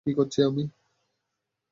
[0.05, 0.63] কী করছি আমি?